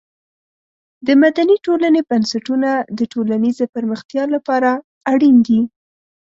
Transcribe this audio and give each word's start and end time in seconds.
د 1.07 1.09
مدني 1.23 1.55
ټولنې 1.65 2.01
بنسټونه 2.09 2.69
د 2.97 2.99
ټولنیزې 3.13 3.65
پرمختیا 3.75 4.23
لپاره 4.35 4.71
اړین 5.11 5.37
دي. 5.47 5.61